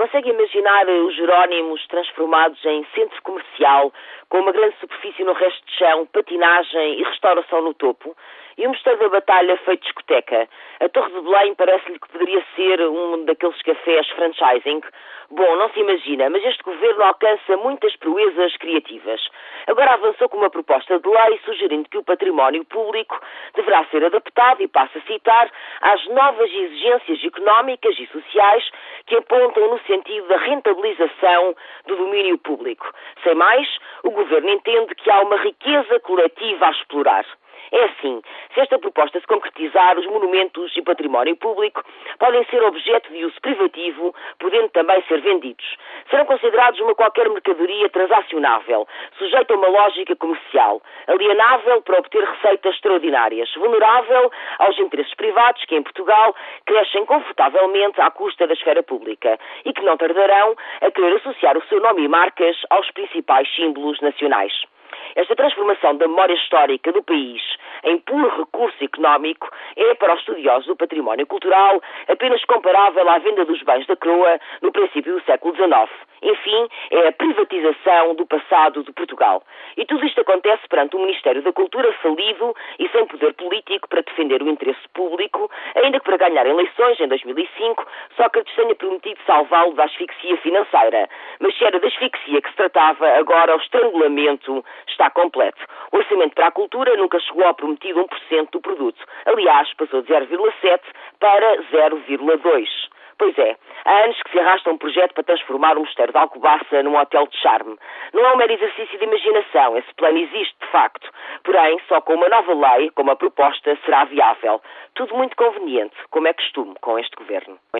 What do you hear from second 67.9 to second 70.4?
puro recurso económico é, para os